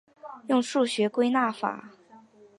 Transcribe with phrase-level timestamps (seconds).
[0.47, 1.91] 用数学归纳法。